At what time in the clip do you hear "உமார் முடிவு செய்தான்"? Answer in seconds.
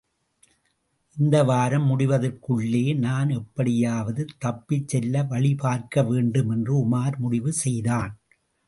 6.83-8.11